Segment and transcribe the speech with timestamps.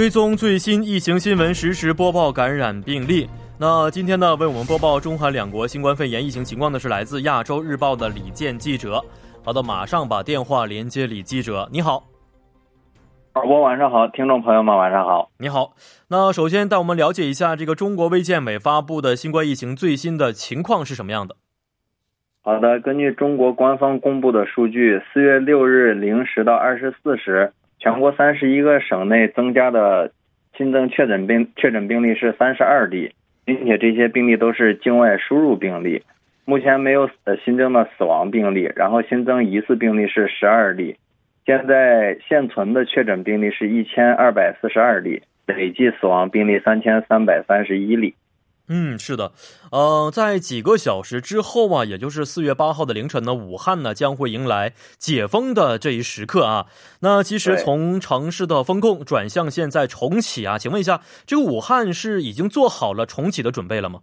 [0.00, 3.28] 追踪最新疫情新闻，实时播报感染病例。
[3.58, 9.04] 那今天呢，为我们播报中韩两国新冠肺炎疫情情况的是来自亚洲日报的李健记者。
[9.44, 11.68] 好的，马上把电话连接李记者。
[11.70, 12.02] 你好，
[13.34, 15.30] 耳播晚上好，听众朋友们晚上好。
[15.36, 15.74] 你好，
[16.08, 21.36] 那首先带我们了解一下这个中国卫健委发布的新冠疫情最新的情况是什么样的。
[22.40, 30.12] 好的，根据中国官方公布的数据，四月六日零时到二十四时，全国三十一个省内增加的
[30.56, 33.12] 新增确诊病确诊病例是三十二例。
[33.42, 36.04] 并且这些病例都是境外输入病例，
[36.44, 40.94] 目前没有呃新增的死亡病例，然后新增疑似病例是十二例，
[41.44, 48.14] 现在现存的确诊病例是一千二百四十二例，累计死亡病例三千三百三十一例。
[48.72, 49.32] 嗯，是的，
[49.72, 56.66] 呃，在几个小时之后啊，也就是四月八号的凌晨呢，武汉呢将会迎来解封的这一时刻啊。
[57.00, 64.02] 那其实从城市的封控转向现在重启啊，请问一下，这个武汉是已经做好了重启的准备了吗？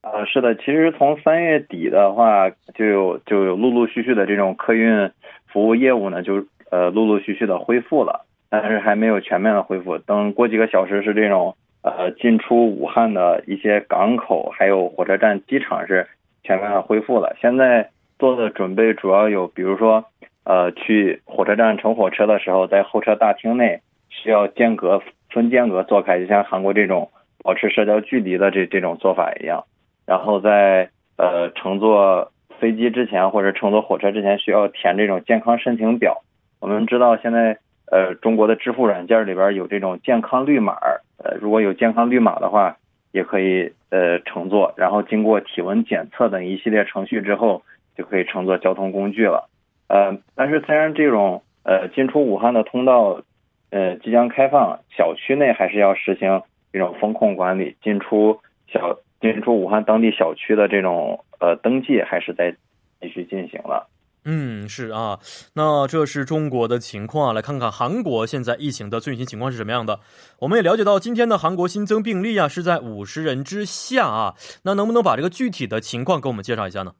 [0.00, 5.08] 啊，是的，其实从三月底的话，就有就有陆陆续续的这种客运
[5.52, 9.98] 服务业务呢，就呃陆陆续续的恢复了，但是还没有全面的恢复。
[9.98, 11.56] 等过几个小时是这种。
[11.86, 16.08] 呃，进出武汉的一些港口，还有火车站、机场是
[16.42, 17.36] 全面恢复了。
[17.40, 20.04] 现在做的准备主要有，比如说，
[20.42, 27.08] 呃，去火车站乘火车的时候，在候车大厅内需要间隔分间隔坐开，就像韩国这种
[27.44, 29.62] 保持社交距离的这这种做法一样。
[30.06, 36.24] 然后在呃乘坐飞机之前或者乘坐火车之前，需要填这种健康申请表。
[36.58, 37.58] 我们知道现在。
[37.90, 40.76] 呃，中国的支付软件里边有这种健康绿码，
[41.18, 42.76] 呃，如果有健康绿码的话，
[43.12, 47.62] 也可以呃乘坐，然后经过体温检测等一系列程序之后，
[47.96, 49.48] 就可以乘坐交通工具了。
[49.88, 53.22] 呃，但是虽然这种呃进出武汉的通道
[53.70, 56.42] 呃即将开放，小区内还是要实行
[56.72, 62.54] 这种风控管理，进出小进出武汉当地小区的这种呃登记还是在
[63.00, 63.88] 继续进行了。
[64.28, 65.20] 嗯，是啊，
[65.54, 70.00] 那这是中国的情况啊，来看看韩国现在疫情的最新情况是什么样的。
[70.40, 74.34] 我们也了解到，今天的韩国新增病例啊是在五十人之下啊，
[74.64, 76.94] 那能不能把这个具体的情况给我们介绍一下呢？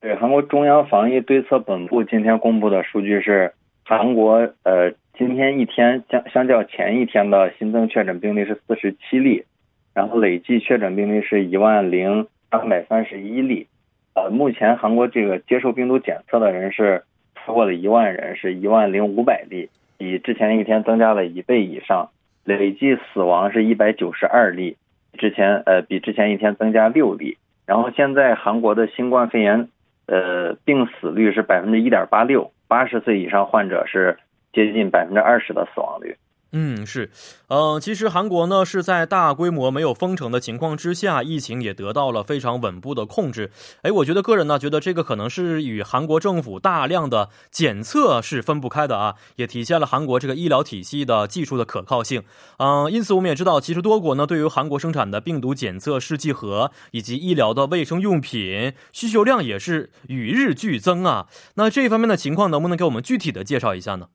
[0.00, 3.52] 对，韩国中央防疫对策本部今天公布的数据是，
[3.84, 9.44] 韩国呃今天一天相相较前一天的新增确诊病例是四十七例，
[9.92, 13.66] 然后累计确诊病例是一万零三百三十一例。
[14.14, 17.02] 呃，目前韩国这个接受病毒检测的人是
[17.34, 22.10] 超过了一万人，是一万零五百例，比之前一天增加了一倍以上。
[22.44, 24.76] 累计死亡是一百九十二例，
[25.18, 27.38] 之前呃比之前一天增加六例。
[27.66, 29.68] 然后现在韩国的新冠肺炎
[30.06, 34.18] 呃病死率是百分之一点八六，八十岁以上患者是
[34.52, 36.14] 接近百分之二十的死亡率。
[36.56, 37.10] 嗯，是，
[37.48, 43.50] 呃，其实韩国呢是在大规模没有封城的情况之下，疫情也得到了非常稳步的控制。
[43.82, 52.22] 哎，我觉得个人呢觉得这个可能是与韩国政府大量的检测是分不开的啊，也体现了韩国这个医疗体系的技术的可靠性。
[52.58, 61.26] 嗯，因此我们也知道，其实多国呢对于韩国生产的病毒检测试剂盒以及医疗的卫生用品需求量也是与日俱增啊。
[61.56, 64.06] 那这方面的情况能不能给我们具体的介绍一下呢？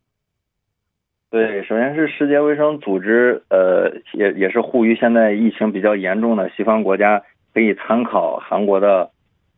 [1.31, 7.22] 对，首先是世界卫生组织，呃，也也是呼吁现在疫情比较严重的西方国家
[7.53, 9.12] 可以参考韩国的，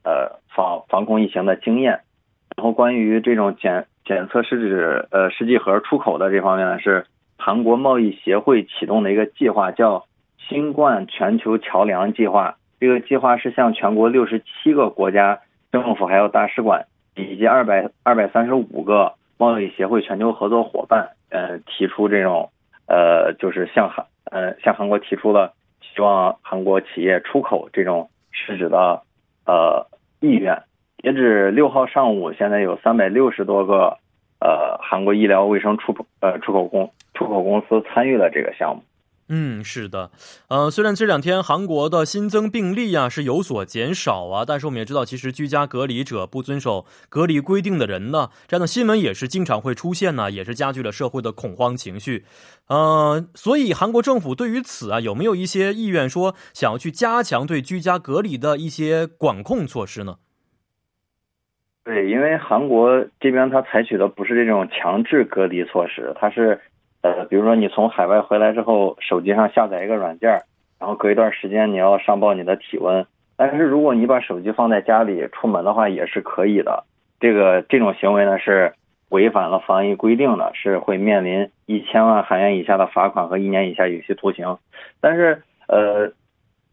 [0.04, 2.02] 呃，防防控疫情的经验。
[2.58, 7.06] 然后关于这种检检测试纸呃试剂盒出口的这方面呢，是
[7.38, 10.04] 韩国贸易协会启动的一个计划，叫
[10.50, 12.58] 新冠全球桥梁计划。
[12.82, 15.40] 这个计划是向全国六十七个国家
[15.72, 21.12] 政府还有大使馆以及二百二百三十五个贸易协会全球合作伙伴。
[21.32, 22.52] 呃，提出这种，
[22.86, 29.02] 呃，就是向韩，呃，向韩国提出了希望韩国企业出口这种试纸的，
[29.46, 29.88] 呃，
[30.20, 30.62] 意愿。
[31.02, 33.98] 截止六号上午，现在有三百六十多个，
[34.40, 38.84] 呃，韩国医疗卫生出口，呃，出口公出口公司参与了这个项目。
[39.34, 40.12] 嗯，是的，
[40.50, 52.26] 呃，虽然这两天韩国的新增病例啊是有所减少啊，但是我们也知道，其实居家隔离者不遵守隔离规定的人呢，这样的新闻也是经常会出现呢，也是加剧了社会的恐慌情绪。
[52.68, 60.18] 呃，所以韩国政府对于此啊，有没有一些意愿说想要去加强对居家隔离的一些管控措施呢？
[61.86, 66.60] 对，因为韩国这边他采取的不是这种强制隔离措施，它是。
[67.02, 70.30] 呃，比如说你从海外回来之后，手机上下载一个软件，
[70.80, 73.06] 然后隔一段时间你要上报你的体温。
[73.36, 76.84] 但是如果你把手机放在家里，出门的话也是可以的。
[77.20, 78.74] 这个这种行为呢是
[79.10, 84.58] 违反了防疫规定的，是会面临一千万韩元以下的罚款和一年以下有期徒刑。
[85.00, 86.12] 但是，呃，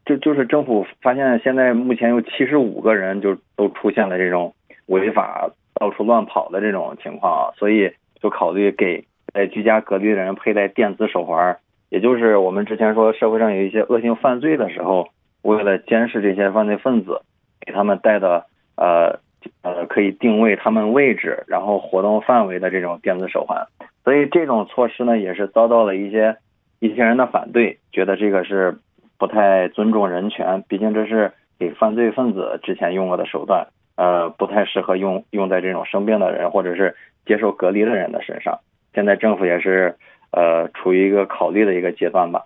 [0.04, 4.54] 就就是政府发现现在目前有七十五个人就都出现了这种
[4.86, 7.90] 违法到处乱跑的这种情况啊，所以
[8.20, 11.58] 就考虑给在居家隔离的人佩戴电子手环，
[11.88, 15.08] 也就是我们之前说社会上有一些恶性犯罪的时候，
[15.42, 17.22] 为了监视这些犯罪分子，
[17.60, 18.46] 给他们戴的
[18.76, 19.20] 呃。
[19.62, 23.64] 呃，可以定位他们位置，然后活动范围的这种电子手环，
[24.02, 26.36] 所以这种措施呢，也是遭到了一些
[26.80, 28.76] 一些人的反对，觉得这个是
[29.16, 38.58] 不太尊重人权，毕竟这是给犯罪分子之前用过的手段，呃，不太适合用用在这种生病的人或者是接受隔离的人的身上。
[38.94, 39.96] 现在政府也是
[40.30, 42.44] 呃处于一个考虑的一个阶段吧。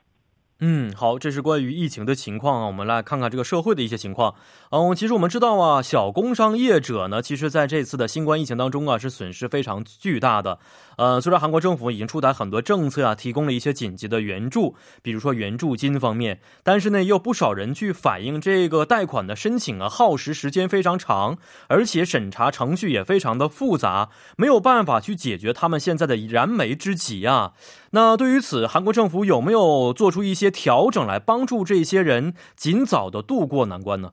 [0.64, 2.66] 嗯，好，这是关于疫情的情况啊。
[2.68, 4.36] 我们来看看这个社会的一些情况。
[4.70, 10.60] 嗯，其实我们知道啊，小工商业者呢，其实在这次的新冠疫情当中啊，是损失非常巨大的。
[10.98, 27.54] 呃，虽然韩国政府已经出台很多政策啊，提供了一些紧急的援助，比如说援助金方面，但是呢，也有不少人去反映这个贷款的申请啊，耗时时间非常长，而且审查程序也非常的复杂，没有办法去解决他们现在的燃眉之急啊。
[27.94, 30.50] 那对于此，韩国政府有没有做出一些？
[30.50, 34.12] 调整来帮助这些人尽早的度过难关呢？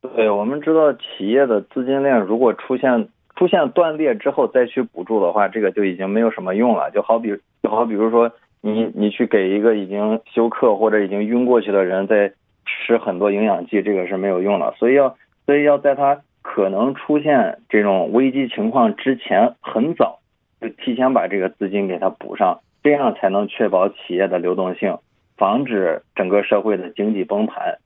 [0.00, 6.90] 对，我们知道企业的资金链如果出现出现断裂之后再去补助的话，这个就已经没有什么用了。
[6.90, 12.32] 就好比就好比如说你你去给一个已经休克或者已经晕过去的人再
[12.64, 14.74] 吃很多营养剂，这个是没有用了。
[14.78, 15.16] 所以要
[15.46, 20.17] 所以要在他可能出现这种危机情况之前，很早
[20.60, 24.98] 就提前把这个资金给他补上，这样才能确保企业的流动性。
[25.36, 27.78] 防止整个社会的经济崩盘。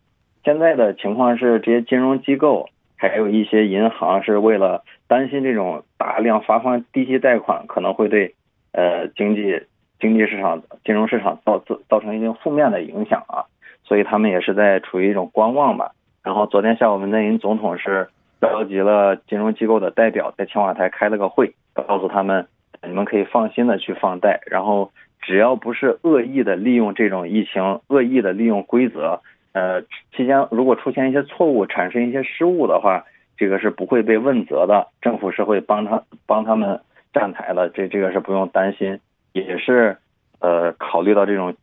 [0.42, 8.34] 现在的情况是，这些金融机构还有一些银行是为了担心这种大量发放低息贷款可能会对
[8.72, 9.60] 呃经济
[10.00, 13.44] 经济市场金融市场造造造成一定负面的影响啊，
[13.84, 15.92] 所以他们也是在处于一种观望吧。
[16.24, 18.08] 然后昨天下午，文在寅总统是
[18.40, 22.46] 召集了金融机构的代表，在青瓦台开了个会，告诉他们
[22.86, 24.90] 你们可以放心的去放贷，然后。
[25.24, 29.20] 只要不是恶意的利用这种疫情，恶意的利用规则，
[29.52, 29.80] 呃，
[30.16, 33.04] 期间如果出现一些错误，产生一些失误的话，
[33.36, 36.80] 这个是不会被问责的，政府是会帮他帮他们
[37.12, 38.98] 站台的，这这个是不用担心，
[39.32, 39.96] 也是，
[40.40, 41.54] 呃，考虑到这种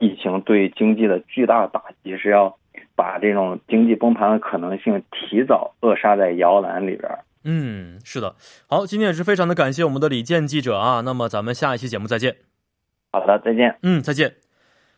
[0.00, 2.56] 疫情对经济的巨大打击，是要
[2.96, 7.08] 把这种经济崩盘的可能性提早扼杀在摇篮里边。
[7.44, 8.36] 嗯，是的，
[8.66, 12.36] 好，今天也是非常的感谢我们的李健记者啊，那么咱们下一期节目再见。
[13.12, 13.78] 好的，再见。
[13.82, 14.36] 嗯，再见。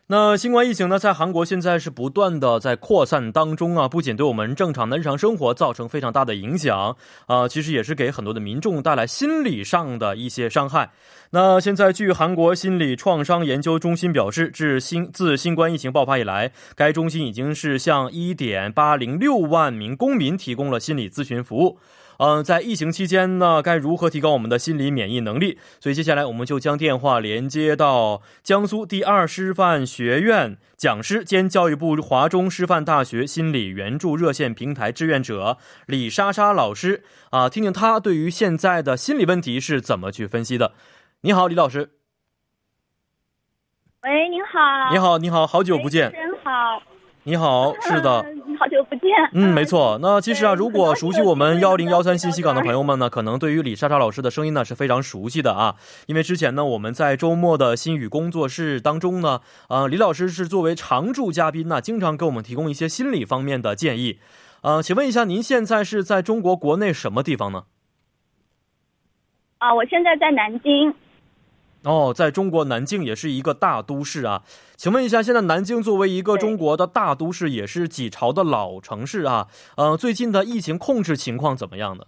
[0.09, 6.95] 那新冠疫情呢，在韩国现在是不断的在扩散当中啊，不仅对我们正常的日常生活造成非常大的影响
[7.25, 10.91] 啊，其实也是给很多的民众带来心理上的一些伤害。
[11.31, 21.79] 那现在，据韩国心理创伤研究中心表示，自新自新冠疫情爆发以来，该中心已经是向一点八零六万名公民提供了心理咨询服务。
[22.19, 25.59] 嗯，在疫情期间呢，该如何提高我们的心理免疫能力？
[25.79, 40.71] 所以接下来我们就将电话连接到江苏第二师范学院讲师兼教育部华中师范大学心理援助热线平台志愿者李莎莎老师啊，听听她对于现在的心理问题是怎么去分析的。
[41.21, 41.89] 你好，李老师。
[44.03, 44.91] 喂，您好。
[44.91, 46.11] 你好，你好，好久不见。
[46.11, 46.81] 真好。
[47.23, 48.23] 你好，是的，
[48.59, 49.09] 好久不见。
[49.33, 49.97] 嗯，没错。
[49.99, 55.75] 那其实啊，如果熟悉我们幺零幺三信息港的朋友们呢，可能对于李莎莎老师的声音呢是非常熟悉的啊。
[56.05, 64.19] 因为之前呢，我们在周末的心语工作室当中呢，呃，李老师是作为常驻嘉宾呢，经常给我们提供一些心理方面的建议。
[64.61, 67.63] 呃，请问一下，您现在是在中国国内什么地方呢？
[69.57, 70.93] 啊，我现在在南京。
[71.87, 74.43] 哦，在中国南京也是一个大都市啊，
[74.75, 82.03] 请问一下，现在南京作为一个中国的大都市，也是几朝的老城市啊，呃，最近的疫情控制情况怎么样呢？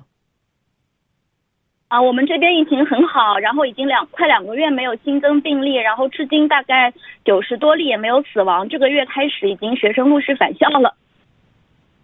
[1.88, 6.93] 啊，我们这边疫情很好，然后已经两快两个月没有新增病例，然后至今大概
[7.24, 10.93] 九十多例也没有死亡，这个月开始已经学生陆续返校了。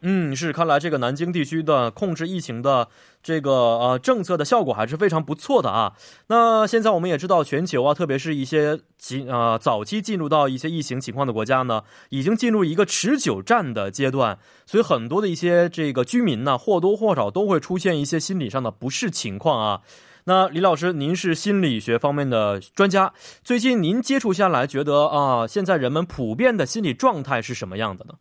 [0.08, 2.90] 嗯，是，看来这个南京地区的控制疫情的
[3.24, 5.94] 这个呃政策的效果还是非常不错的啊。
[6.28, 19.82] 那现在我们也知道，全球啊，特别是一些进呃早期进入到一些疫情情况的国家呢，已经进入一个持久战的阶段，所以很多的一些这个居民呢，或多或少都会出现一些心理上的不适情况啊。
[20.26, 23.12] 那李老师，您是心理学方面的专家，
[23.44, 28.14] 最近您接触下来，觉得啊，现在人们普遍的心理状态是什么样的呢？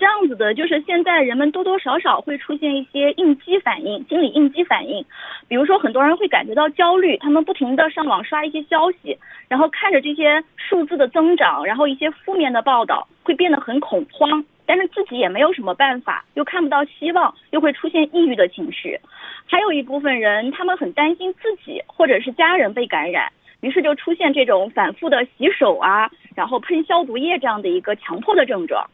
[0.00, 5.04] 这样子的，就是现在人们多多少少会出现一些应激反应，心理应激反应，
[5.46, 18.98] 比如说很多人会感觉到焦虑，他们不停的上网刷一些消息，然后看着这些数字的增长，然后一些负面的报道，会变得很恐慌，但是自己也没有什么办法，又看不到希望，又会出现抑郁的情绪。
[19.46, 23.30] 还有一部分人，他们很担心自己或者是家人被感染，
[23.60, 28.88] 于是就出现这种反复的洗手啊，然后喷消毒液这样的一个强迫的症状。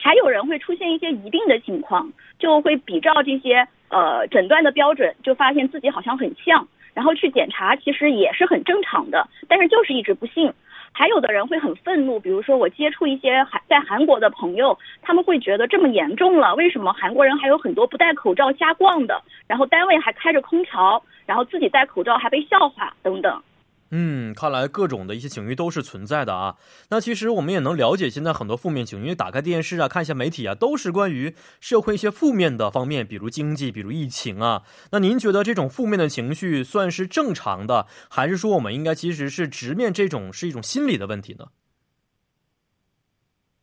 [0.00, 10.52] 还有人会出现一些疑病的情况，就会比照这些呃诊断的标准，就发现自己好像很像，然后去检查，其实也是很正常的，但是就是一直不信。
[10.90, 23.42] 还有的人会很愤怒，比如说我接触一些韩在韩国的朋友，他们会觉得这么严重了，为什么韩国人还有很多不戴口罩瞎逛的，然后单位还开着空调，然后自己戴口罩还被笑话等等。
[23.90, 26.56] 嗯，看来各种的一些情绪都是存在的啊。
[26.90, 34.62] 那其实我们也能了解，现在很多负面情绪，因为打开电视啊，看一下媒体啊，都是关于社会一些负面的方面，比如经济，比如疫情啊。
[34.92, 41.46] 那您觉得这种负面的情绪算是正常的，还是说我们应该其实是直面这种是一种心理的问题呢？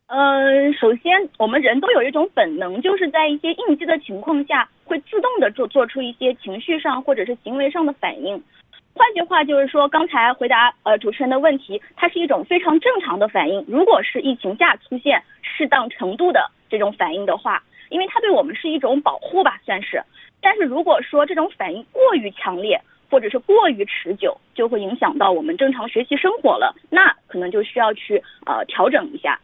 [0.08, 8.40] 呃，首先我们人都有一种本能，就是在一些应激的情况下，会自动的做做出一些情绪上或者是行为上的反应。
[8.98, 13.62] 换句话就是说，刚才回答呃主持人的问题，它是一种非常正常的反应。
[13.68, 20.02] 如果是疫情下出现适当程度的这种反应的话，因为它对我们是一种保护吧，算是。
[20.40, 29.38] 但是如果说这种反应过于强烈，或者是过于持久，就会影响到我们正常学习生活了，那可能就需要去呃调整一下。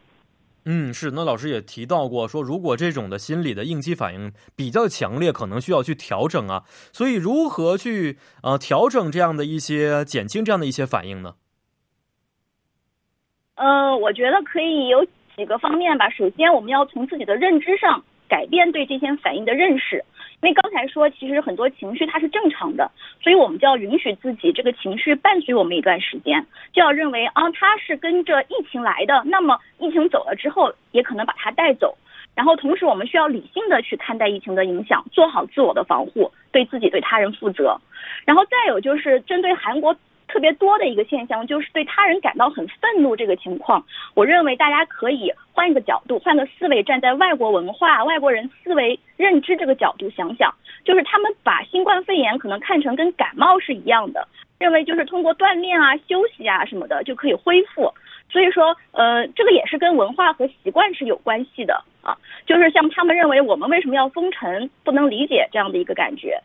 [0.65, 1.11] 嗯，是。
[1.11, 6.63] 那老师也提到过，说如果这种的心理的应激反应比较强烈，可能需要去调整啊。
[6.91, 11.35] 所以如何去呃调整这样的一些减轻这样的一些反应呢？
[13.55, 15.05] 呃，我觉得可以有
[15.35, 16.09] 几个方面吧。
[16.09, 20.03] 首先，我们要从自己的认知上改变对这些反应的认识。
[20.41, 31.97] 因为刚才说，其实很多情绪它是正常的，所以我们就要允许自己这个情绪伴随我们一段时间，就要认为啊，它是跟着疫情来的，那么疫情走了之后，也可能把它带走。
[32.35, 37.79] 然后同时，我们需要理性的去看待疫情的影响，做好自我的防护，对自己对他人负责。
[38.25, 39.95] 然后再有就是针对韩国。
[40.33, 43.85] 特别多的一个现象就是对他人感到很愤怒这个情况，
[44.15, 50.51] 我认为大家可以换一个角度，换个思维，站在外国文化、外国人思维认知这个角度想想，
[50.83, 57.93] 就是他们把新冠肺炎可能看成跟感冒是一样的，认为就是通过锻炼啊、休息啊什么的就可以恢复。
[58.31, 62.17] 所以说，呃，这个也是跟文化和习惯是有关系的啊。
[62.47, 66.41] 就是像他们认为我们为什么要封城，不能理解这样的一个感觉。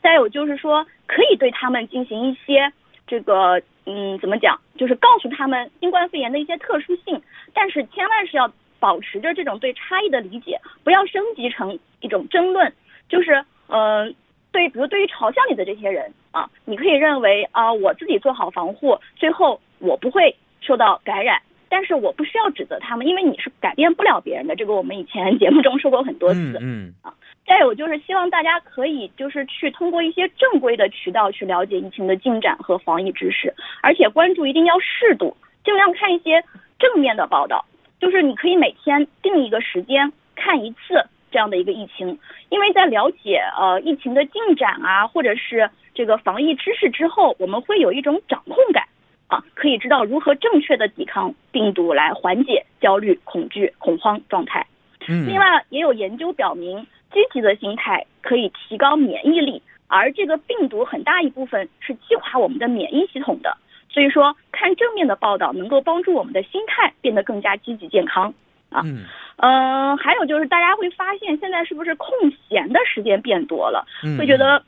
[0.00, 2.72] 再有就是说，可以对他们进行一些。
[3.06, 4.58] 这个嗯，怎么讲？
[4.76, 7.20] 就是告诉他们新冠肺炎的一些特殊性，
[7.52, 12.72] 但是千万是要保持着这种对差异的理解，不要升级成一种争论。
[13.08, 14.14] 就是嗯，
[14.50, 24.56] 对，比如对于嘲笑你的这些人啊，你可以认为啊，我自己做好防护，最后我不会受到感染，但是我不需要指责他们，因为你是改变不了别人的。
[24.56, 26.58] 这个我们以前 节目中说过很多次。
[26.60, 27.12] 嗯啊。
[27.44, 36.42] 再有就是希望大家可以就是去通过一些正规的渠道去了解疫情的进展和防疫知识，而且关注一定要适度，尽量看一些
[36.78, 37.64] 正面的报道。
[38.00, 42.18] 就是你可以每天定一个时间看一次这样的一个疫情，
[42.48, 48.84] 因为在了解呃疫情的进展啊，或者是这个防疫知识之后，我们会有一种掌控感
[49.26, 54.66] 啊，可以知道如何正确的抵抗病毒，来缓解焦虑、恐惧、恐慌状态。
[55.08, 56.86] 嗯，另外也有研究表明。
[57.12, 63.56] 积极的心态可以提高免疫力，而这个病毒很大一部分是击垮我们的免疫系统的。
[63.90, 68.32] 所以说，看正面的报道能够帮助我们的心态变得更加积极健康
[68.70, 68.80] 啊。
[68.84, 69.04] 嗯，
[69.36, 72.08] 呃，还有就是大家会发现，现在是不是空
[72.48, 73.86] 闲的时间变多了？
[74.18, 74.62] 会觉得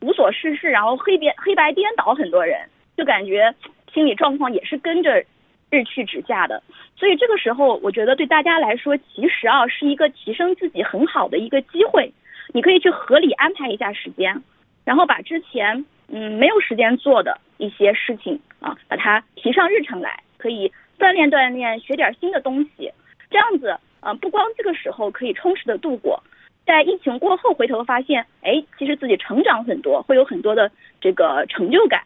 [0.00, 2.60] 无所事事，然后黑边黑白颠倒，很多人
[2.96, 3.52] 就感觉
[3.92, 5.24] 心理状况也是跟着。
[5.70, 6.62] 日趋直下的，
[6.96, 12.12] 所以这个时候，我觉得对大家来说，其实啊是一个提升自己很好的一个机会。
[12.54, 14.42] 你可以去合理安排一下时间，
[14.84, 22.90] 然后把之前嗯没有时间做的一些事情啊，把它提上日程来，可以锻炼锻炼，学点新的东西。
[23.30, 26.22] 这样子，呃，不光这个时候可以充实的度过，
[26.64, 30.70] 在疫情过后回头发现，哎，其实自己成长很多，会有很多的
[31.02, 32.02] 这个成就感。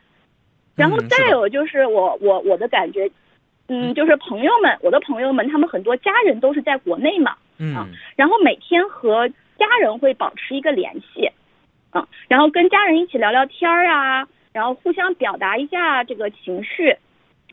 [0.74, 3.08] 然后再有就是我我我的感觉。
[3.68, 7.74] 嗯，就是朋友们，我的朋友们，他们很多家人都是在国内嘛，嗯，
[8.16, 9.28] 然后每天和
[9.58, 11.30] 家人会保持一个联系，
[11.90, 16.96] 啊，然后跟家人一起聊聊天儿啊，然后互相表达一下这个情绪，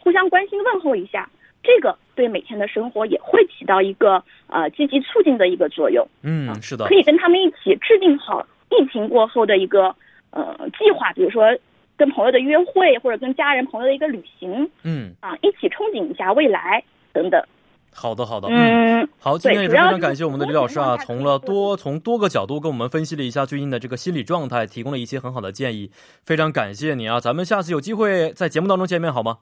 [0.01, 1.30] 互相关心问候一下，
[1.63, 6.06] 这个对每天的生活也会起到一个呃积极促进的一个作用。
[6.24, 9.96] 嗯，是的可，以跟他们一起制定好疫情过后的一个
[10.32, 11.56] 呃计划，比如说
[12.00, 17.39] 跟朋友的约会，或者跟家人朋友的一个旅行嗯，啊，一起憧憬一下未来等等。
[17.91, 19.01] 好的，好的，嗯。
[19.01, 25.91] 嗯，好，今天也是非常感谢我们的李老师啊，从了多从多个角度跟我们分析了一下最近的这个心理状态，提供了一些很好的建议，
[26.24, 27.20] 非常感谢你啊！
[27.20, 29.39] 咱们下次有机会在节目当中见面好吗？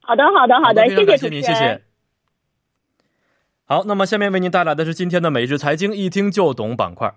[0.00, 1.72] 好的，好的，好的，谢非常感谢您，谢主持人。
[1.72, 1.82] 谢谢。
[3.66, 7.14] 好，那么下面为您带来的是今天的每日财经一听就懂板块。